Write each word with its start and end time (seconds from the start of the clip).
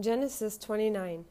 Genesis 0.00 0.58
29. 0.58 1.24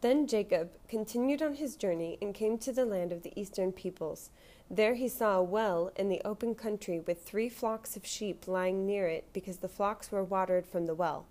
Then 0.00 0.26
Jacob 0.26 0.70
continued 0.88 1.42
on 1.42 1.56
his 1.56 1.76
journey 1.76 2.16
and 2.22 2.34
came 2.34 2.56
to 2.56 2.72
the 2.72 2.86
land 2.86 3.12
of 3.12 3.22
the 3.22 3.38
eastern 3.38 3.70
peoples. 3.70 4.30
There 4.70 4.94
he 4.94 5.08
saw 5.08 5.36
a 5.36 5.42
well 5.42 5.92
in 5.94 6.08
the 6.08 6.22
open 6.24 6.54
country 6.54 7.00
with 7.00 7.22
three 7.22 7.50
flocks 7.50 7.96
of 7.96 8.06
sheep 8.06 8.48
lying 8.48 8.86
near 8.86 9.06
it 9.06 9.26
because 9.34 9.58
the 9.58 9.68
flocks 9.68 10.10
were 10.10 10.24
watered 10.24 10.66
from 10.66 10.86
the 10.86 10.94
well. 10.94 11.26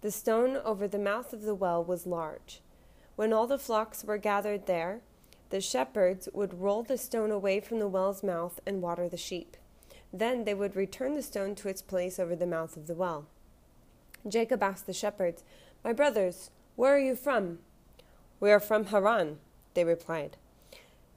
The 0.00 0.10
stone 0.10 0.56
over 0.56 0.88
the 0.88 0.98
mouth 0.98 1.34
of 1.34 1.42
the 1.42 1.54
well 1.54 1.84
was 1.84 2.06
large. 2.06 2.62
When 3.16 3.34
all 3.34 3.46
the 3.46 3.58
flocks 3.58 4.02
were 4.02 4.16
gathered 4.16 4.64
there, 4.64 5.02
the 5.50 5.60
shepherds 5.60 6.30
would 6.32 6.62
roll 6.62 6.82
the 6.82 6.96
stone 6.96 7.30
away 7.30 7.60
from 7.60 7.78
the 7.78 7.88
well's 7.88 8.22
mouth 8.22 8.58
and 8.66 8.80
water 8.80 9.06
the 9.06 9.18
sheep. 9.18 9.54
Then 10.14 10.44
they 10.44 10.54
would 10.54 10.76
return 10.76 11.14
the 11.14 11.22
stone 11.22 11.54
to 11.56 11.68
its 11.68 11.82
place 11.82 12.18
over 12.18 12.34
the 12.34 12.46
mouth 12.46 12.78
of 12.78 12.86
the 12.86 12.94
well. 12.94 13.26
Jacob 14.28 14.62
asked 14.62 14.86
the 14.86 14.92
shepherds, 14.92 15.42
my 15.84 15.92
brothers, 15.92 16.50
where 16.76 16.94
are 16.94 16.98
you 16.98 17.14
from? 17.14 17.58
We 18.38 18.50
are 18.50 18.60
from 18.60 18.86
Haran, 18.86 19.38
they 19.74 19.84
replied. 19.84 20.36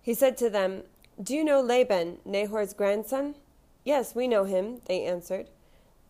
He 0.01 0.13
said 0.13 0.37
to 0.37 0.49
them, 0.49 0.83
Do 1.21 1.35
you 1.35 1.43
know 1.43 1.61
Laban, 1.61 2.19
Nahor's 2.25 2.73
grandson? 2.73 3.35
Yes, 3.83 4.15
we 4.15 4.27
know 4.27 4.45
him, 4.45 4.81
they 4.85 5.05
answered. 5.05 5.49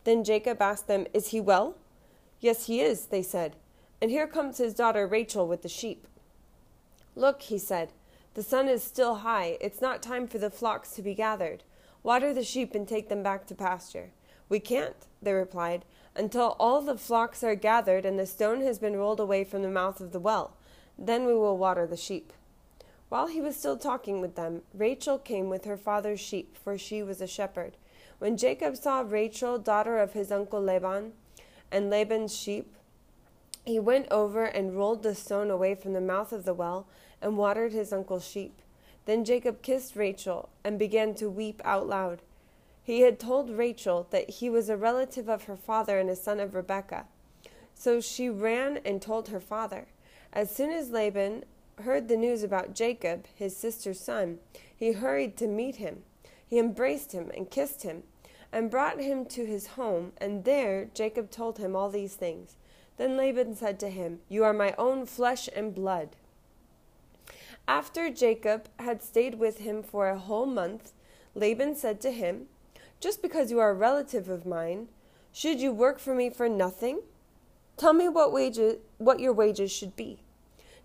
Then 0.04 0.24
Jacob 0.24 0.62
asked 0.62 0.88
them, 0.88 1.08
Is 1.14 1.30
he 1.30 1.40
well? 1.40 1.76
Yes, 2.40 2.68
he 2.68 2.82
is, 2.82 3.08
they 3.08 3.22
said. 3.22 3.56
And 4.02 4.12
here 4.12 4.28
comes 4.28 4.58
his 4.58 4.74
daughter 4.74 5.08
Rachel 5.08 5.48
with 5.48 5.62
the 5.62 5.70
sheep. 5.70 6.08
Look, 7.16 7.44
he 7.44 7.58
said, 7.58 7.94
the 8.34 8.44
sun 8.44 8.68
is 8.68 8.84
still 8.84 9.16
high. 9.16 9.58
It's 9.62 9.82
not 9.82 10.02
time 10.02 10.28
for 10.28 10.40
the 10.40 10.50
flocks 10.50 10.92
to 10.92 11.02
be 11.02 11.14
gathered. 11.14 11.64
Water 12.02 12.34
the 12.34 12.44
sheep 12.44 12.74
and 12.74 12.88
take 12.88 13.08
them 13.08 13.22
back 13.22 13.46
to 13.48 13.56
pasture. 13.56 14.10
We 14.50 14.60
can't, 14.60 14.96
they 15.22 15.34
replied 15.34 15.86
until 16.16 16.56
all 16.60 16.82
the 16.82 16.98
flocks 16.98 17.44
are 17.44 17.56
gathered 17.56 18.06
and 18.06 18.20
the 18.20 18.26
stone 18.26 18.62
has 18.62 18.80
been 18.80 18.96
rolled 18.96 19.20
away 19.20 19.44
from 19.44 19.62
the 19.62 19.70
mouth 19.70 20.00
of 20.00 20.12
the 20.12 20.20
well. 20.20 20.56
Then 20.98 21.26
we 21.26 21.34
will 21.34 21.58
water 21.58 21.88
the 21.88 21.98
sheep. 21.98 22.34
While 23.10 23.28
he 23.28 23.42
was 23.42 23.56
still 23.56 23.78
talking 23.78 24.22
with 24.22 24.36
them, 24.36 24.62
Rachel 24.74 25.18
came 25.18 25.50
with 25.50 25.66
her 25.66 25.78
father's 25.78 26.20
sheep, 26.20 26.58
for 26.58 26.78
she 26.78 27.04
was 27.04 27.22
a 27.22 27.28
shepherd. 27.28 27.78
When 28.20 28.38
Jacob 28.38 28.76
saw 28.76 29.02
Rachel, 29.02 29.60
daughter 29.60 30.00
of 30.00 30.14
his 30.14 30.32
uncle 30.32 30.62
Laban, 30.62 31.14
and 31.72 31.90
Laban's 31.90 32.36
sheep, 32.36 32.76
he 33.66 33.80
went 33.80 34.08
over 34.12 34.46
and 34.46 34.76
rolled 34.76 35.04
the 35.04 35.16
stone 35.16 35.50
away 35.50 35.76
from 35.76 35.94
the 35.94 36.02
mouth 36.02 36.34
of 36.34 36.44
the 36.44 36.54
well 36.54 36.88
and 37.22 37.38
watered 37.38 37.72
his 37.72 37.94
uncle's 37.94 38.28
sheep. 38.28 38.62
Then 39.06 39.26
Jacob 39.26 39.62
kissed 39.62 39.96
Rachel 39.96 40.50
and 40.64 40.80
began 40.80 41.14
to 41.16 41.30
weep 41.30 41.62
out 41.64 41.88
loud. 41.88 42.22
He 42.84 43.02
had 43.02 43.18
told 43.18 43.50
Rachel 43.50 44.08
that 44.12 44.30
he 44.30 44.50
was 44.50 44.70
a 44.70 44.76
relative 44.76 45.30
of 45.30 45.46
her 45.46 45.56
father 45.56 46.00
and 46.00 46.10
a 46.10 46.16
son 46.16 46.40
of 46.42 46.54
Rebekah. 46.54 47.06
So 47.74 48.02
she 48.02 48.30
ran 48.30 48.80
and 48.84 49.02
told 49.02 49.30
her 49.30 49.40
father. 49.40 49.88
As 50.34 50.54
soon 50.54 50.72
as 50.72 50.90
Laban 50.90 51.46
heard 51.84 52.08
the 52.08 52.18
news 52.18 52.44
about 52.44 52.76
Jacob, 52.76 53.26
his 53.34 53.56
sister's 53.56 54.00
son, 54.00 54.40
he 54.76 54.92
hurried 54.92 55.38
to 55.38 55.48
meet 55.48 55.78
him. 55.78 56.04
He 56.46 56.60
embraced 56.60 57.14
him 57.14 57.32
and 57.36 57.50
kissed 57.50 57.84
him, 57.84 58.04
and 58.52 58.70
brought 58.70 59.00
him 59.00 59.26
to 59.26 59.46
his 59.46 59.68
home, 59.68 60.12
and 60.18 60.44
there 60.44 60.90
Jacob 60.94 61.32
told 61.32 61.58
him 61.58 61.76
all 61.76 61.90
these 61.90 62.16
things. 62.16 62.58
Then 62.98 63.18
Laban 63.18 63.56
said 63.56 63.80
to 63.80 63.90
him, 63.90 64.20
You 64.30 64.44
are 64.44 64.54
my 64.54 64.76
own 64.78 65.06
flesh 65.06 65.50
and 65.56 65.74
blood. 65.74 66.16
After 67.68 68.10
Jacob 68.10 68.68
had 68.78 69.02
stayed 69.02 69.36
with 69.36 69.60
him 69.60 69.82
for 69.82 70.10
a 70.10 70.20
whole 70.20 70.46
month, 70.46 70.92
Laban 71.34 71.76
said 71.76 72.02
to 72.02 72.12
him, 72.12 72.48
just 73.04 73.22
because 73.22 73.52
you 73.52 73.60
are 73.60 73.72
a 73.72 73.74
relative 73.74 74.30
of 74.30 74.46
mine, 74.46 74.88
should 75.34 75.60
you 75.60 75.74
work 75.74 76.00
for 76.00 76.16
me 76.16 76.30
for 76.30 76.48
nothing? 76.48 77.02
Tell 77.76 77.92
me 77.92 78.08
what 78.08 78.32
wages 78.32 78.78
what 78.98 79.20
your 79.20 79.34
wages 79.34 79.74
should 79.74 79.98
be. 79.98 80.22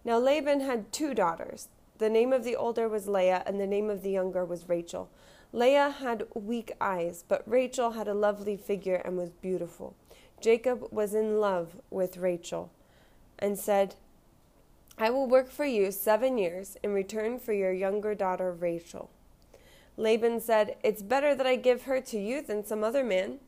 Now 0.04 0.18
Laban 0.18 0.62
had 0.62 0.90
two 0.90 1.14
daughters. 1.14 1.68
The 1.98 2.10
name 2.10 2.32
of 2.32 2.42
the 2.42 2.56
older 2.56 2.88
was 2.88 3.06
Leah, 3.06 3.44
and 3.46 3.60
the 3.60 3.68
name 3.68 3.88
of 3.88 4.02
the 4.02 4.10
younger 4.10 4.44
was 4.44 4.68
Rachel. 4.68 5.08
Leah 5.52 5.90
had 6.00 6.26
weak 6.34 6.72
eyes, 6.80 7.22
but 7.28 7.44
Rachel 7.46 7.92
had 7.92 8.08
a 8.08 8.14
lovely 8.14 8.56
figure 8.56 9.00
and 9.04 9.16
was 9.16 9.30
beautiful. 9.30 9.94
Jacob 10.40 10.88
was 10.90 11.14
in 11.14 11.38
love 11.38 11.76
with 11.88 12.16
Rachel 12.16 12.72
and 13.38 13.56
said, 13.56 13.94
I 14.98 15.10
will 15.10 15.28
work 15.28 15.52
for 15.52 15.64
you 15.64 15.92
seven 15.92 16.36
years 16.36 16.76
in 16.82 16.92
return 16.92 17.38
for 17.38 17.52
your 17.52 17.72
younger 17.72 18.16
daughter 18.16 18.52
Rachel. 18.52 19.08
Laban 19.98 20.40
said, 20.40 20.76
It's 20.82 21.02
better 21.02 21.34
that 21.34 21.46
I 21.46 21.56
give 21.56 21.82
her 21.82 22.00
to 22.00 22.18
you 22.18 22.40
than 22.40 22.64
some 22.64 22.84
other 22.84 23.04
man. 23.04 23.38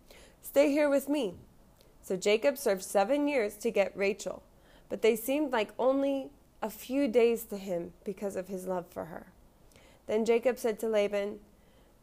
Stay 0.43 0.71
here 0.71 0.91
with 0.91 1.09
me. 1.09 1.35
So 2.03 2.17
Jacob 2.17 2.59
served 2.59 2.83
seven 2.83 3.29
years 3.29 3.55
to 3.59 3.71
get 3.71 3.97
Rachel, 3.97 4.43
but 4.89 5.01
they 5.01 5.15
seemed 5.15 5.53
like 5.53 5.71
only 5.79 6.31
a 6.61 6.69
few 6.69 7.07
days 7.07 7.45
to 7.45 7.57
him 7.57 7.93
because 8.05 8.35
of 8.37 8.49
his 8.49 8.67
love 8.67 8.87
for 8.89 9.07
her. 9.07 9.27
Then 10.07 10.25
Jacob 10.25 10.59
said 10.59 10.81
to 10.81 10.89
Laban, 10.89 11.39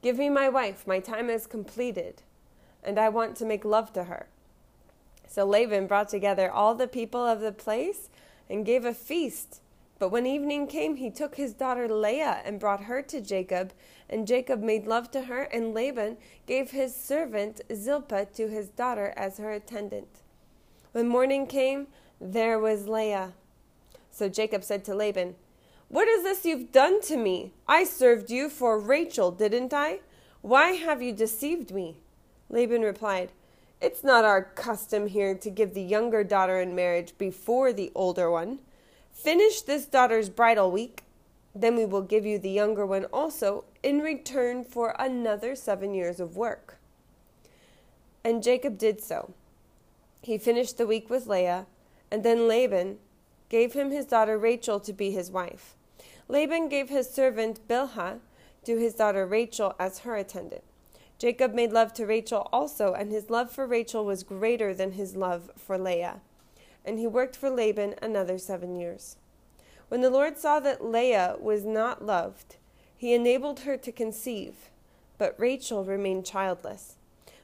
Give 0.02 0.18
me 0.18 0.30
my 0.30 0.48
wife, 0.48 0.88
my 0.88 1.00
time 1.00 1.30
is 1.30 1.46
completed, 1.46 2.22
and 2.84 2.98
I 2.98 3.10
want 3.10 3.36
to 3.38 3.46
make 3.46 3.66
love 3.66 3.92
to 3.94 4.06
her. 4.06 4.28
So 5.28 5.46
Laban 5.46 5.88
brought 5.88 6.08
together 6.08 6.50
all 6.50 6.74
the 6.74 6.88
people 6.88 7.26
of 7.26 7.42
the 7.42 7.52
place 7.52 8.08
and 8.50 8.66
gave 8.66 8.86
a 8.86 8.94
feast 8.94 9.60
but 10.00 10.10
when 10.10 10.28
evening 10.28 10.68
came, 10.68 10.96
he 10.96 11.10
took 11.10 11.36
his 11.36 11.54
daughter 11.54 11.88
Leah 11.88 12.42
and 12.46 12.60
brought 12.60 12.84
her 12.84 13.02
to 13.02 13.20
Jacob, 13.20 13.74
and 14.10 14.28
Jacob 14.28 14.62
made 14.62 14.86
love 14.86 15.10
to 15.12 15.24
her, 15.24 15.44
and 15.44 15.74
Laban 15.74 16.18
gave 16.46 16.72
his 16.72 16.96
servant 16.96 17.62
Zilpah 17.74 18.26
to 18.36 18.48
his 18.48 18.68
daughter 18.70 19.14
as 19.18 19.38
her 19.38 19.52
attendant. 19.52 20.22
When 20.92 21.08
morning 21.08 21.48
came, 21.48 21.88
there 22.22 22.60
was 22.60 22.88
Leah. 22.88 23.34
So 24.12 24.30
Jacob 24.30 24.64
said 24.64 24.84
to 24.86 24.96
Laban, 24.96 25.36
What 25.90 26.08
is 26.08 26.24
this 26.24 26.46
you've 26.46 26.72
done 26.72 27.02
to 27.02 27.18
me? 27.18 27.54
I 27.68 27.84
served 27.84 28.30
you 28.30 28.50
for 28.50 28.80
Rachel, 28.80 29.32
didn't 29.32 29.74
I? 29.74 30.00
Why 30.42 30.72
have 30.72 31.02
you 31.02 31.12
deceived 31.12 31.72
me? 31.72 31.98
Laban 32.50 32.82
replied, 32.82 33.32
It's 33.82 34.04
not 34.04 34.26
our 34.26 34.44
custom 34.44 35.08
here 35.08 35.36
to 35.36 35.50
give 35.50 35.74
the 35.74 35.82
younger 35.82 36.24
daughter 36.24 36.62
in 36.62 36.76
marriage 36.76 37.18
before 37.18 37.74
the 37.74 37.92
older 37.94 38.32
one. 38.32 38.60
Finish 39.18 39.64
this 39.64 39.88
daughter's 39.88 40.30
bridal 40.30 40.72
week, 40.72 41.04
then 41.54 41.76
we 41.76 41.86
will 41.86 42.04
give 42.04 42.24
you 42.24 42.38
the 42.38 42.52
younger 42.52 42.86
one 42.86 43.06
also 43.06 43.66
in 43.82 44.00
return 44.00 44.64
for 44.64 44.96
another 45.00 45.56
seven 45.56 45.96
years 45.96 46.20
of 46.20 46.38
work. 46.38 46.78
And 48.24 48.44
Jacob 48.44 48.78
did 48.78 49.02
so. 49.02 49.34
He 50.22 50.38
finished 50.38 50.78
the 50.78 50.86
week 50.86 51.10
with 51.10 51.26
Leah, 51.26 51.66
and 52.12 52.24
then 52.24 52.48
Laban 52.48 53.00
gave 53.50 53.74
him 53.74 53.90
his 53.90 54.06
daughter 54.06 54.38
Rachel 54.38 54.80
to 54.82 54.94
be 54.94 55.10
his 55.10 55.32
wife. 55.32 55.76
Laban 56.28 56.70
gave 56.70 56.90
his 56.90 57.10
servant 57.10 57.68
Bilhah 57.68 58.20
to 58.66 58.78
his 58.78 58.94
daughter 58.94 59.26
Rachel 59.26 59.74
as 59.80 60.00
her 60.00 60.16
attendant. 60.16 60.64
Jacob 61.18 61.56
made 61.56 61.72
love 61.72 61.92
to 61.96 62.06
Rachel 62.06 62.48
also, 62.54 62.94
and 62.94 63.12
his 63.12 63.32
love 63.32 63.52
for 63.52 63.66
Rachel 63.66 64.06
was 64.06 64.22
greater 64.22 64.76
than 64.76 64.92
his 64.92 65.16
love 65.16 65.50
for 65.58 65.80
Leah 65.80 66.22
and 66.88 66.98
he 66.98 67.06
worked 67.06 67.36
for 67.36 67.50
Laban 67.50 67.96
another 68.02 68.38
seven 68.38 68.80
years. 68.80 69.18
When 69.90 70.02
the 70.02 70.10
Lord 70.10 70.38
saw 70.38 70.60
that 70.62 70.84
Leah 70.84 71.36
was 71.40 71.66
not 71.66 72.04
loved, 72.04 72.56
he 72.96 73.14
enabled 73.14 73.60
her 73.62 73.78
to 73.78 73.92
conceive, 73.92 74.70
but 75.18 75.36
Rachel 75.38 75.84
remained 75.84 76.26
childless. 76.26 76.96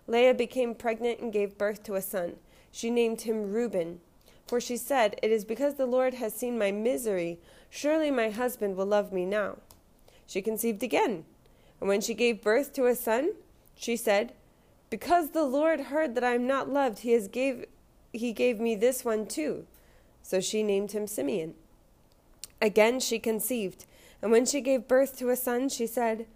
Leah 0.08 0.34
became 0.34 0.74
pregnant 0.74 1.20
and 1.20 1.32
gave 1.32 1.58
birth 1.58 1.84
to 1.84 1.96
a 1.96 2.02
son. 2.02 2.38
She 2.72 2.90
named 2.90 3.22
him 3.22 3.52
Reuben, 3.52 4.00
for 4.48 4.60
she 4.60 4.78
said, 4.78 5.20
It 5.22 5.32
is 5.32 5.46
because 5.46 5.76
the 5.76 5.86
Lord 5.86 6.16
has 6.16 6.34
seen 6.34 6.58
my 6.58 6.72
misery. 6.72 7.40
Surely 7.70 8.12
my 8.12 8.30
husband 8.30 8.76
will 8.76 8.86
love 8.86 9.14
me 9.14 9.26
now. 9.26 9.58
She 10.26 10.42
conceived 10.42 10.84
again, 10.84 11.26
and 11.80 11.90
when 11.90 12.02
she 12.02 12.14
gave 12.14 12.42
birth 12.42 12.74
to 12.74 12.88
a 12.88 12.96
son, 12.96 13.34
she 13.76 13.96
said, 13.96 14.34
Because 14.90 15.30
the 15.30 15.44
Lord 15.44 15.80
heard 15.82 16.16
that 16.16 16.24
I 16.24 16.34
am 16.34 16.48
not 16.48 16.70
loved, 16.70 17.00
he 17.00 17.12
has 17.12 17.28
gave 17.28 17.66
he 18.14 18.32
gave 18.32 18.60
me 18.60 18.76
this 18.76 19.04
one 19.04 19.26
too. 19.26 19.66
So 20.22 20.40
she 20.40 20.64
named 20.64 20.94
him 20.94 21.08
Simeon. 21.08 21.56
Again 22.62 23.02
she 23.02 23.20
conceived, 23.20 23.86
and 24.22 24.32
when 24.32 24.46
she 24.46 24.62
gave 24.62 24.88
birth 24.88 25.18
to 25.18 25.30
a 25.30 25.36
son, 25.36 25.68
she 25.68 25.86
said, 25.86 26.28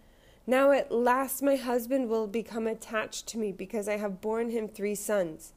Now 0.45 0.71
at 0.71 0.91
last 0.91 1.41
my 1.41 1.55
husband 1.55 2.09
will 2.09 2.27
become 2.27 2.67
attached 2.67 3.27
to 3.27 3.37
me 3.37 3.53
because 3.53 3.87
I 3.87 3.95
have 3.97 4.19
borne 4.19 4.49
him 4.49 4.67
three 4.67 4.95
sons. 4.95 5.53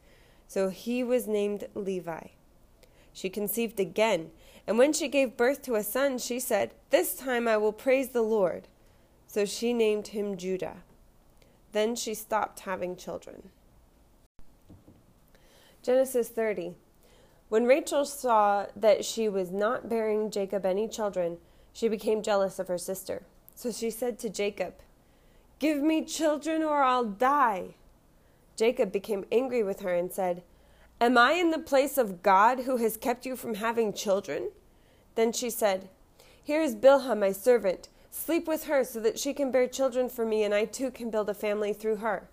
So 0.46 0.68
he 0.68 1.02
was 1.02 1.26
named 1.26 1.66
Levi. 1.74 2.28
She 3.12 3.30
conceived 3.30 3.80
again, 3.80 4.30
and 4.66 4.78
when 4.78 4.92
she 4.92 5.08
gave 5.08 5.36
birth 5.36 5.62
to 5.62 5.74
a 5.74 5.82
son, 5.82 6.18
she 6.18 6.38
said, 6.38 6.74
This 6.90 7.14
time 7.14 7.48
I 7.48 7.56
will 7.56 7.72
praise 7.72 8.10
the 8.10 8.22
Lord. 8.22 8.68
So 9.26 9.44
she 9.44 9.72
named 9.72 10.08
him 10.08 10.36
Judah. 10.36 10.78
Then 11.72 11.96
she 11.96 12.14
stopped 12.14 12.60
having 12.60 12.96
children. 12.96 13.50
Genesis 15.82 16.28
30. 16.28 16.74
When 17.48 17.64
Rachel 17.64 18.04
saw 18.04 18.66
that 18.76 19.04
she 19.04 19.28
was 19.28 19.50
not 19.50 19.88
bearing 19.88 20.30
Jacob 20.30 20.66
any 20.66 20.86
children, 20.86 21.38
she 21.72 21.88
became 21.88 22.22
jealous 22.22 22.58
of 22.58 22.68
her 22.68 22.78
sister. 22.78 23.22
So 23.54 23.72
she 23.72 23.90
said 23.90 24.18
to 24.18 24.28
Jacob, 24.28 24.74
Give 25.58 25.82
me 25.82 26.04
children 26.04 26.62
or 26.62 26.82
I'll 26.82 27.04
die. 27.04 27.74
Jacob 28.56 28.92
became 28.92 29.24
angry 29.32 29.62
with 29.62 29.80
her 29.80 29.94
and 29.94 30.12
said, 30.12 30.42
Am 31.00 31.16
I 31.16 31.32
in 31.32 31.50
the 31.50 31.58
place 31.58 31.96
of 31.96 32.22
God 32.22 32.60
who 32.60 32.76
has 32.76 32.98
kept 32.98 33.24
you 33.24 33.34
from 33.34 33.54
having 33.54 33.94
children? 33.94 34.50
Then 35.14 35.32
she 35.32 35.48
said, 35.48 35.88
Here 36.44 36.60
is 36.60 36.74
Bilhah, 36.74 37.18
my 37.18 37.32
servant. 37.32 37.88
Sleep 38.10 38.46
with 38.46 38.64
her 38.64 38.84
so 38.84 39.00
that 39.00 39.18
she 39.18 39.32
can 39.32 39.50
bear 39.50 39.66
children 39.66 40.10
for 40.10 40.26
me, 40.26 40.42
and 40.44 40.52
I 40.52 40.66
too 40.66 40.90
can 40.90 41.10
build 41.10 41.30
a 41.30 41.34
family 41.34 41.72
through 41.72 41.96
her. 41.96 42.28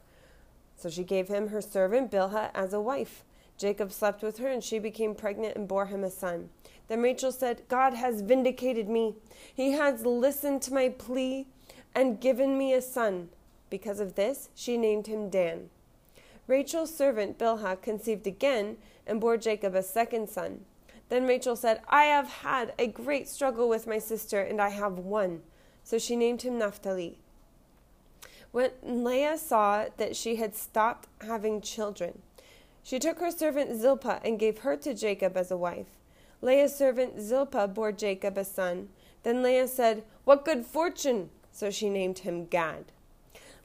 So 0.75 0.89
she 0.89 1.03
gave 1.05 1.29
him 1.29 1.47
her 1.47 1.61
servant 1.61 2.11
Bilhah 2.11 2.51
as 2.53 2.73
a 2.73 2.81
wife. 2.81 3.23
Jacob 3.57 3.91
slept 3.91 4.21
with 4.21 4.37
her, 4.37 4.47
and 4.47 4.63
she 4.63 4.79
became 4.79 5.15
pregnant 5.15 5.55
and 5.55 5.67
bore 5.67 5.87
him 5.87 6.03
a 6.03 6.11
son. 6.11 6.49
Then 6.87 7.01
Rachel 7.01 7.31
said, 7.31 7.63
God 7.67 7.93
has 7.93 8.21
vindicated 8.21 8.87
me. 8.87 9.15
He 9.53 9.71
has 9.71 10.05
listened 10.05 10.61
to 10.63 10.73
my 10.73 10.89
plea 10.89 11.47
and 11.93 12.21
given 12.21 12.57
me 12.57 12.73
a 12.73 12.81
son. 12.81 13.29
Because 13.69 13.99
of 13.99 14.15
this, 14.15 14.49
she 14.55 14.77
named 14.77 15.07
him 15.07 15.29
Dan. 15.29 15.69
Rachel's 16.47 16.95
servant 16.95 17.37
Bilhah 17.37 17.81
conceived 17.81 18.25
again 18.25 18.77
and 19.05 19.19
bore 19.19 19.37
Jacob 19.37 19.75
a 19.75 19.83
second 19.83 20.29
son. 20.29 20.61
Then 21.09 21.25
Rachel 21.25 21.55
said, 21.55 21.81
I 21.89 22.03
have 22.03 22.27
had 22.27 22.73
a 22.77 22.87
great 22.87 23.27
struggle 23.27 23.67
with 23.67 23.87
my 23.87 23.97
sister, 23.97 24.41
and 24.41 24.61
I 24.61 24.69
have 24.69 24.97
won. 24.97 25.41
So 25.83 25.97
she 25.97 26.15
named 26.15 26.41
him 26.41 26.57
Naphtali. 26.57 27.19
When 28.51 28.71
Leah 28.83 29.37
saw 29.37 29.85
that 29.97 30.15
she 30.15 30.37
had 30.37 30.55
stopped 30.55 31.07
having 31.21 31.61
children, 31.61 32.21
she 32.87 32.99
took 32.99 33.19
her 33.19 33.31
servant 33.31 33.77
Zilpah 33.77 34.21
and 34.23 34.39
gave 34.39 34.59
her 34.59 34.77
to 34.77 34.93
Jacob 34.93 35.35
as 35.35 35.51
a 35.51 35.57
wife. 35.57 35.99
Leah's 36.41 36.73
servant 36.73 37.19
Zilpah 37.19 37.67
bore 37.67 37.91
Jacob 37.91 38.37
a 38.37 38.45
son. 38.45 38.87
Then 39.23 39.43
Leah 39.43 39.67
said, 39.67 40.03
What 40.23 40.45
good 40.45 40.65
fortune! 40.65 41.29
So 41.51 41.69
she 41.69 41.89
named 41.89 42.19
him 42.19 42.45
Gad. 42.45 42.85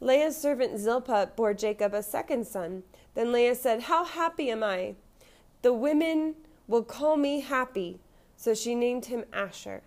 Leah's 0.00 0.36
servant 0.36 0.80
Zilpah 0.80 1.30
bore 1.36 1.54
Jacob 1.54 1.94
a 1.94 2.02
second 2.02 2.48
son. 2.48 2.82
Then 3.14 3.30
Leah 3.30 3.54
said, 3.54 3.82
How 3.82 4.04
happy 4.04 4.50
am 4.50 4.64
I! 4.64 4.96
The 5.62 5.72
women 5.72 6.34
will 6.66 6.82
call 6.82 7.16
me 7.16 7.42
happy. 7.42 8.00
So 8.36 8.54
she 8.54 8.74
named 8.74 9.04
him 9.04 9.24
Asher. 9.32 9.82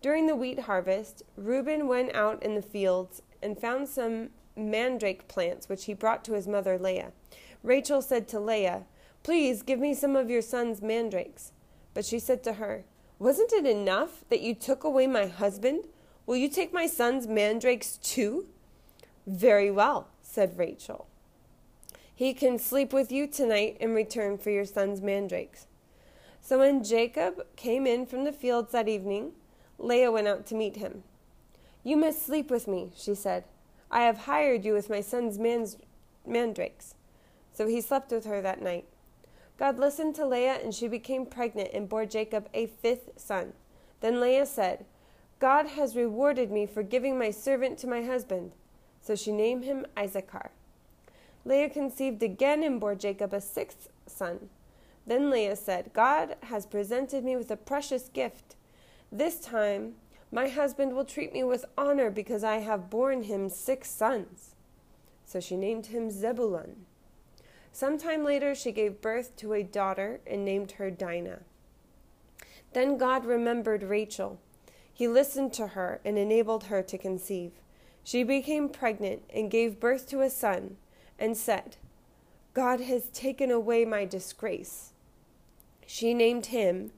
During 0.00 0.26
the 0.26 0.36
wheat 0.36 0.60
harvest, 0.60 1.22
Reuben 1.36 1.86
went 1.86 2.14
out 2.14 2.42
in 2.42 2.54
the 2.54 2.62
fields 2.62 3.20
and 3.42 3.58
found 3.58 3.88
some 3.88 4.30
mandrake 4.56 5.28
plants 5.28 5.68
which 5.68 5.84
he 5.84 5.92
brought 5.92 6.24
to 6.24 6.32
his 6.32 6.48
mother 6.48 6.78
Leah. 6.78 7.12
Rachel 7.62 8.02
said 8.02 8.28
to 8.28 8.40
Leah, 8.40 8.84
Please 9.22 9.62
give 9.62 9.78
me 9.78 9.94
some 9.94 10.16
of 10.16 10.30
your 10.30 10.42
son's 10.42 10.80
mandrakes. 10.80 11.52
But 11.94 12.04
she 12.04 12.18
said 12.18 12.42
to 12.44 12.54
her, 12.54 12.84
Wasn't 13.18 13.52
it 13.52 13.66
enough 13.66 14.24
that 14.28 14.40
you 14.40 14.54
took 14.54 14.84
away 14.84 15.06
my 15.06 15.26
husband? 15.26 15.84
Will 16.26 16.36
you 16.36 16.48
take 16.48 16.72
my 16.72 16.86
son's 16.86 17.26
mandrakes 17.26 17.96
too? 17.98 18.46
Very 19.26 19.70
well, 19.70 20.08
said 20.22 20.58
Rachel. 20.58 21.06
He 22.14 22.34
can 22.34 22.58
sleep 22.58 22.92
with 22.92 23.12
you 23.12 23.26
tonight 23.26 23.76
in 23.80 23.94
return 23.94 24.38
for 24.38 24.50
your 24.50 24.64
son's 24.64 25.00
mandrakes. 25.00 25.66
So 26.40 26.58
when 26.58 26.82
Jacob 26.82 27.46
came 27.56 27.86
in 27.86 28.06
from 28.06 28.24
the 28.24 28.32
fields 28.32 28.72
that 28.72 28.88
evening, 28.88 29.32
Leah 29.78 30.10
went 30.10 30.28
out 30.28 30.46
to 30.46 30.54
meet 30.54 30.76
him. 30.76 31.02
You 31.84 31.96
must 31.96 32.24
sleep 32.24 32.50
with 32.50 32.66
me, 32.66 32.90
she 32.96 33.14
said. 33.14 33.44
I 33.90 34.02
have 34.02 34.18
hired 34.18 34.64
you 34.64 34.72
with 34.72 34.90
my 34.90 35.00
son's 35.00 35.38
mandrakes. 36.26 36.94
So 37.58 37.66
he 37.66 37.80
slept 37.80 38.12
with 38.12 38.24
her 38.26 38.40
that 38.40 38.62
night. 38.62 38.84
God 39.58 39.80
listened 39.80 40.14
to 40.14 40.24
Leah, 40.24 40.60
and 40.62 40.72
she 40.72 40.86
became 40.86 41.26
pregnant 41.26 41.70
and 41.74 41.88
bore 41.88 42.06
Jacob 42.06 42.48
a 42.54 42.66
fifth 42.66 43.10
son. 43.16 43.52
Then 44.00 44.20
Leah 44.20 44.46
said, 44.46 44.84
God 45.40 45.66
has 45.70 45.96
rewarded 45.96 46.52
me 46.52 46.66
for 46.66 46.84
giving 46.84 47.18
my 47.18 47.32
servant 47.32 47.76
to 47.78 47.88
my 47.88 48.04
husband. 48.04 48.52
So 49.00 49.16
she 49.16 49.32
named 49.32 49.64
him 49.64 49.86
Issachar. 49.98 50.52
Leah 51.44 51.68
conceived 51.70 52.22
again 52.22 52.62
and 52.62 52.78
bore 52.78 52.94
Jacob 52.94 53.32
a 53.32 53.40
sixth 53.40 53.88
son. 54.06 54.50
Then 55.04 55.28
Leah 55.28 55.56
said, 55.56 55.90
God 55.92 56.36
has 56.44 56.64
presented 56.64 57.24
me 57.24 57.34
with 57.34 57.50
a 57.50 57.56
precious 57.56 58.08
gift. 58.08 58.54
This 59.10 59.40
time 59.40 59.94
my 60.30 60.46
husband 60.46 60.94
will 60.94 61.04
treat 61.04 61.32
me 61.32 61.42
with 61.42 61.64
honor 61.76 62.08
because 62.08 62.44
I 62.44 62.58
have 62.58 62.88
borne 62.88 63.24
him 63.24 63.48
six 63.48 63.90
sons. 63.90 64.54
So 65.26 65.40
she 65.40 65.56
named 65.56 65.86
him 65.86 66.08
Zebulun. 66.12 66.84
Some 67.72 67.98
time 67.98 68.24
later, 68.24 68.54
she 68.54 68.72
gave 68.72 69.00
birth 69.00 69.36
to 69.36 69.52
a 69.52 69.62
daughter 69.62 70.20
and 70.26 70.44
named 70.44 70.72
her 70.72 70.90
Dinah. 70.90 71.40
Then 72.72 72.98
God 72.98 73.24
remembered 73.24 73.82
Rachel. 73.82 74.40
He 74.92 75.06
listened 75.08 75.52
to 75.54 75.68
her 75.68 76.00
and 76.04 76.18
enabled 76.18 76.64
her 76.64 76.82
to 76.82 76.98
conceive. 76.98 77.52
She 78.02 78.22
became 78.22 78.68
pregnant 78.68 79.22
and 79.32 79.50
gave 79.50 79.80
birth 79.80 80.08
to 80.08 80.22
a 80.22 80.30
son 80.30 80.76
and 81.18 81.36
said, 81.36 81.76
God 82.54 82.80
has 82.80 83.08
taken 83.10 83.50
away 83.50 83.84
my 83.84 84.04
disgrace. 84.04 84.92
She 85.86 86.14
named 86.14 86.46
him 86.46 86.90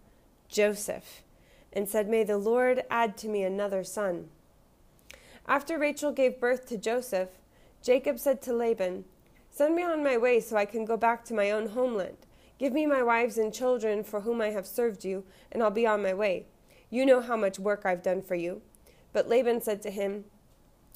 Joseph 0.49 1.23
and 1.73 1.89
said, 1.89 2.09
May 2.09 2.25
the 2.25 2.39
Lord 2.39 2.85
add 2.91 3.17
to 3.19 3.29
me 3.29 3.43
another 3.43 3.85
son. 3.85 4.29
After 5.47 5.79
Rachel 5.79 6.13
gave 6.13 6.41
birth 6.41 6.67
to 6.69 6.79
Joseph, 6.79 7.31
Jacob 7.83 8.19
said 8.19 8.41
to 8.43 8.53
Laban, 8.53 9.05
Send 9.51 9.75
me 9.75 9.83
on 9.83 10.03
my 10.03 10.17
way 10.17 10.41
so 10.41 10.57
I 10.57 10.65
can 10.65 10.85
go 10.85 10.97
back 10.97 11.25
to 11.27 11.35
my 11.35 11.51
own 11.51 11.69
homeland. 11.69 12.17
Give 12.59 12.73
me 12.73 12.87
my 12.87 13.03
wives 13.03 13.39
and 13.39 13.53
children 13.53 14.05
for 14.05 14.21
whom 14.21 14.41
I 14.41 14.51
have 14.51 14.67
served 14.67 15.05
you, 15.05 15.25
and 15.51 15.63
I'll 15.63 15.71
be 15.71 15.87
on 15.87 16.03
my 16.03 16.15
way. 16.15 16.47
You 16.89 17.07
know 17.07 17.21
how 17.21 17.37
much 17.37 17.59
work 17.59 17.83
I've 17.85 18.03
done 18.03 18.23
for 18.23 18.35
you. 18.35 18.63
But 19.13 19.29
Laban 19.29 19.61
said 19.61 19.83
to 19.83 19.91
him, 19.91 20.25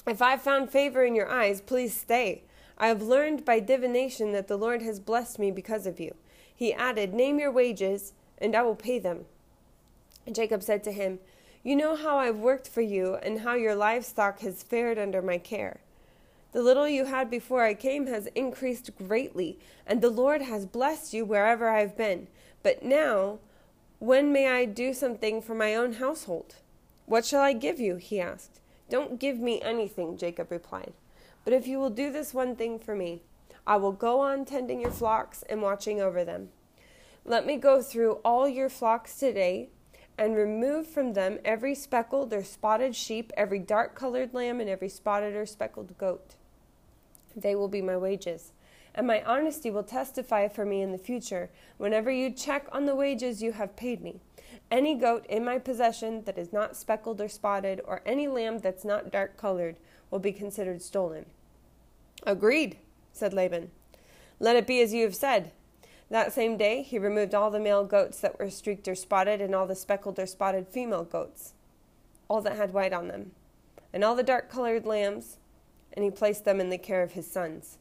if 0.06 0.20
I've 0.20 0.42
found 0.42 0.70
favor 0.70 1.02
in 1.02 1.14
your 1.14 1.30
eyes, 1.30 1.62
please 1.62 1.96
stay. 1.96 2.42
I 2.76 2.88
have 2.88 3.00
learned 3.00 3.44
by 3.44 3.60
divination 3.60 4.32
that 4.32 4.48
the 4.48 4.58
Lord 4.58 4.82
has 4.82 5.00
blessed 5.00 5.38
me 5.38 5.50
because 5.50 5.86
of 5.86 5.98
you. 5.98 6.14
He 6.54 6.74
added, 6.74 7.14
Name 7.14 7.38
your 7.38 7.50
wages, 7.50 8.12
and 8.36 8.54
I 8.54 8.62
will 8.62 8.76
pay 8.76 8.98
them. 8.98 9.24
And 10.26 10.34
Jacob 10.34 10.62
said 10.62 10.84
to 10.84 10.92
him, 10.92 11.20
You 11.62 11.74
know 11.76 11.96
how 11.96 12.18
I've 12.18 12.36
worked 12.36 12.68
for 12.68 12.82
you, 12.82 13.14
and 13.16 13.40
how 13.40 13.54
your 13.54 13.74
livestock 13.74 14.40
has 14.40 14.62
fared 14.62 14.98
under 14.98 15.22
my 15.22 15.38
care. 15.38 15.80
The 16.54 16.62
little 16.62 16.86
you 16.86 17.06
had 17.06 17.30
before 17.30 17.64
I 17.64 17.74
came 17.74 18.06
has 18.06 18.28
increased 18.28 18.96
greatly, 18.96 19.58
and 19.88 20.00
the 20.00 20.08
Lord 20.08 20.40
has 20.40 20.66
blessed 20.66 21.12
you 21.12 21.24
wherever 21.24 21.68
I 21.68 21.80
have 21.80 21.96
been. 21.96 22.28
But 22.62 22.84
now, 22.84 23.40
when 23.98 24.32
may 24.32 24.46
I 24.46 24.64
do 24.64 24.94
something 24.94 25.42
for 25.42 25.56
my 25.56 25.74
own 25.74 25.94
household? 25.94 26.54
What 27.06 27.24
shall 27.26 27.40
I 27.40 27.54
give 27.54 27.80
you? 27.80 27.96
he 27.96 28.20
asked. 28.20 28.60
Don't 28.88 29.18
give 29.18 29.40
me 29.40 29.60
anything, 29.62 30.16
Jacob 30.16 30.52
replied. 30.52 30.92
But 31.44 31.54
if 31.54 31.66
you 31.66 31.80
will 31.80 31.90
do 31.90 32.12
this 32.12 32.32
one 32.32 32.54
thing 32.54 32.78
for 32.78 32.94
me, 32.94 33.22
I 33.66 33.74
will 33.74 33.90
go 33.90 34.20
on 34.20 34.44
tending 34.44 34.80
your 34.80 34.92
flocks 34.92 35.42
and 35.50 35.60
watching 35.60 36.00
over 36.00 36.24
them. 36.24 36.50
Let 37.24 37.44
me 37.44 37.56
go 37.56 37.82
through 37.82 38.20
all 38.24 38.48
your 38.48 38.68
flocks 38.68 39.16
today 39.16 39.70
and 40.16 40.36
remove 40.36 40.86
from 40.86 41.14
them 41.14 41.40
every 41.44 41.74
speckled 41.74 42.32
or 42.32 42.44
spotted 42.44 42.94
sheep, 42.94 43.32
every 43.36 43.58
dark 43.58 43.96
colored 43.96 44.32
lamb, 44.32 44.60
and 44.60 44.70
every 44.70 44.88
spotted 44.88 45.34
or 45.34 45.46
speckled 45.46 45.98
goat. 45.98 46.36
They 47.36 47.54
will 47.54 47.68
be 47.68 47.82
my 47.82 47.96
wages. 47.96 48.52
And 48.94 49.06
my 49.06 49.22
honesty 49.24 49.70
will 49.70 49.82
testify 49.82 50.48
for 50.48 50.64
me 50.64 50.80
in 50.80 50.92
the 50.92 50.98
future 50.98 51.50
whenever 51.78 52.10
you 52.10 52.30
check 52.30 52.68
on 52.70 52.86
the 52.86 52.94
wages 52.94 53.42
you 53.42 53.52
have 53.52 53.76
paid 53.76 54.02
me. 54.02 54.20
Any 54.70 54.94
goat 54.94 55.26
in 55.28 55.44
my 55.44 55.58
possession 55.58 56.22
that 56.24 56.38
is 56.38 56.52
not 56.52 56.76
speckled 56.76 57.20
or 57.20 57.28
spotted, 57.28 57.80
or 57.84 58.02
any 58.06 58.28
lamb 58.28 58.58
that's 58.58 58.84
not 58.84 59.10
dark 59.10 59.36
colored, 59.36 59.76
will 60.10 60.20
be 60.20 60.32
considered 60.32 60.80
stolen. 60.80 61.26
Agreed, 62.24 62.78
said 63.12 63.34
Laban. 63.34 63.70
Let 64.38 64.56
it 64.56 64.66
be 64.66 64.80
as 64.80 64.94
you 64.94 65.02
have 65.04 65.14
said. 65.14 65.50
That 66.10 66.32
same 66.32 66.56
day 66.56 66.82
he 66.82 66.98
removed 66.98 67.34
all 67.34 67.50
the 67.50 67.58
male 67.58 67.84
goats 67.84 68.20
that 68.20 68.38
were 68.38 68.50
streaked 68.50 68.86
or 68.86 68.94
spotted, 68.94 69.40
and 69.40 69.54
all 69.54 69.66
the 69.66 69.74
speckled 69.74 70.18
or 70.18 70.26
spotted 70.26 70.68
female 70.68 71.04
goats, 71.04 71.54
all 72.28 72.40
that 72.42 72.56
had 72.56 72.72
white 72.72 72.92
on 72.92 73.08
them, 73.08 73.32
and 73.92 74.04
all 74.04 74.14
the 74.14 74.22
dark 74.22 74.50
colored 74.50 74.86
lambs, 74.86 75.38
and 75.94 76.04
he 76.04 76.10
placed 76.10 76.44
them 76.44 76.60
in 76.60 76.68
the 76.68 76.78
care 76.78 77.02
of 77.02 77.12
his 77.12 77.30
sons. 77.30 77.78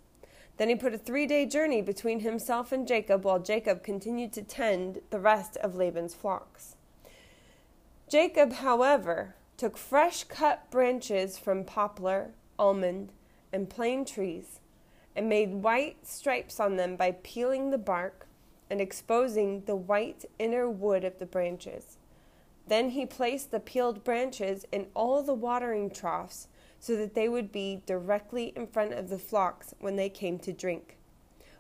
Then 0.58 0.70
he 0.70 0.76
put 0.76 0.94
a 0.94 0.98
three 0.98 1.26
day 1.26 1.46
journey 1.46 1.82
between 1.82 2.20
himself 2.20 2.72
and 2.72 2.88
Jacob, 2.88 3.26
while 3.26 3.40
Jacob 3.40 3.84
continued 3.84 4.32
to 4.34 4.44
tend 4.44 5.02
the 5.10 5.20
rest 5.20 5.58
of 5.58 5.76
Laban's 5.76 6.14
flocks. 6.14 6.76
Jacob, 8.08 8.54
however, 8.54 9.36
took 9.58 9.78
fresh 9.78 10.24
cut 10.26 10.70
branches 10.70 11.38
from 11.38 11.64
poplar, 11.64 12.32
almond, 12.60 13.12
and 13.52 13.70
plane 13.70 14.06
trees, 14.06 14.60
and 15.16 15.28
made 15.28 15.54
white 15.54 16.06
stripes 16.06 16.60
on 16.60 16.76
them 16.76 16.96
by 16.96 17.12
peeling 17.24 17.72
the 17.72 17.78
bark 17.78 18.28
and 18.70 18.80
exposing 18.80 19.64
the 19.66 19.76
white 19.76 20.26
inner 20.38 20.70
wood 20.70 21.04
of 21.04 21.20
the 21.20 21.26
branches. 21.26 21.98
Then 22.68 22.92
he 22.92 23.06
placed 23.06 23.52
the 23.52 23.60
peeled 23.60 24.04
branches 24.04 24.66
in 24.72 24.88
all 24.94 25.22
the 25.22 25.34
watering 25.34 25.90
troughs 25.90 26.48
so 26.84 26.98
that 26.98 27.14
they 27.14 27.30
would 27.30 27.50
be 27.50 27.82
directly 27.86 28.52
in 28.58 28.68
front 28.68 28.92
of 28.92 29.08
the 29.08 29.18
flocks 29.18 29.74
when 29.80 29.96
they 29.96 30.10
came 30.10 30.38
to 30.38 30.52
drink. 30.52 30.98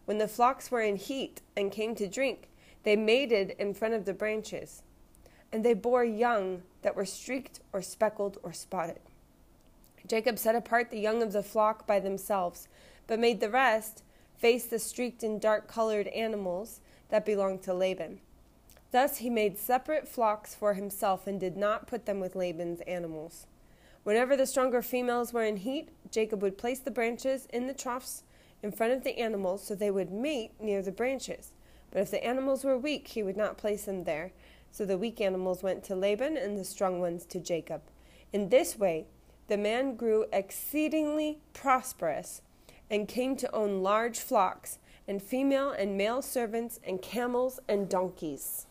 When 0.03 0.17
the 0.17 0.27
flocks 0.27 0.69
were 0.69 0.81
in 0.81 0.97
heat 0.97 1.39
and 1.55 1.71
came 1.71 1.95
to 1.95 2.09
drink, 2.09 2.49
they 2.83 2.97
mated 2.97 3.51
in 3.51 3.73
front 3.73 3.93
of 3.93 4.03
the 4.03 4.13
branches 4.13 4.83
and 5.49 5.63
they 5.63 5.73
bore 5.73 6.03
young 6.03 6.63
that 6.81 6.97
were 6.97 7.05
streaked 7.05 7.61
or 7.71 7.81
speckled 7.81 8.37
or 8.43 8.51
spotted. 8.51 8.99
Jacob 10.05 10.37
set 10.37 10.57
apart 10.57 10.91
the 10.91 10.99
young 10.99 11.23
of 11.23 11.31
the 11.31 11.41
flock 11.41 11.87
by 11.87 12.01
themselves, 12.01 12.67
but 13.07 13.17
made 13.17 13.39
the 13.39 13.49
rest 13.49 14.03
face 14.35 14.65
the 14.65 14.77
streaked 14.77 15.23
and 15.23 15.39
dark 15.39 15.69
colored 15.69 16.07
animals 16.07 16.81
that 17.07 17.25
belonged 17.25 17.61
to 17.61 17.73
Laban. 17.73 18.19
Thus 18.91 19.19
he 19.19 19.29
made 19.29 19.57
separate 19.57 20.05
flocks 20.05 20.53
for 20.53 20.73
himself 20.73 21.27
and 21.27 21.39
did 21.39 21.55
not 21.55 21.87
put 21.87 22.05
them 22.05 22.19
with 22.19 22.35
Laban's 22.35 22.81
animals. 22.81 23.47
Whenever 24.03 24.35
the 24.35 24.45
stronger 24.45 24.81
females 24.81 25.31
were 25.31 25.43
in 25.43 25.57
heat, 25.57 25.89
Jacob 26.11 26.41
would 26.41 26.57
place 26.57 26.79
the 26.79 26.91
branches 26.91 27.47
in 27.53 27.67
the 27.67 27.73
troughs 27.73 28.23
in 28.61 28.71
front 28.71 28.93
of 28.93 29.03
the 29.03 29.17
animals 29.17 29.65
so 29.65 29.75
they 29.75 29.91
would 29.91 30.11
mate 30.11 30.51
near 30.59 30.81
the 30.81 30.91
branches. 30.91 31.51
But 31.91 32.01
if 32.01 32.11
the 32.11 32.23
animals 32.23 32.63
were 32.63 32.77
weak, 32.77 33.09
he 33.09 33.23
would 33.23 33.37
not 33.37 33.57
place 33.57 33.85
them 33.85 34.03
there. 34.03 34.31
So 34.71 34.85
the 34.85 34.97
weak 34.97 35.21
animals 35.21 35.63
went 35.63 35.83
to 35.85 35.95
Laban 35.95 36.35
and 36.35 36.57
the 36.57 36.65
strong 36.65 36.99
ones 36.99 37.25
to 37.27 37.39
Jacob. 37.39 37.81
In 38.33 38.49
this 38.49 38.77
way, 38.77 39.05
the 39.47 39.57
man 39.57 39.95
grew 39.95 40.25
exceedingly 40.33 41.39
prosperous 41.53 42.41
and 42.89 43.07
came 43.07 43.35
to 43.37 43.55
own 43.55 43.83
large 43.83 44.19
flocks 44.19 44.79
and 45.07 45.21
female 45.21 45.69
and 45.69 45.97
male 45.97 46.21
servants 46.21 46.79
and 46.83 47.01
camels 47.01 47.59
and 47.67 47.87
donkeys. 47.89 48.65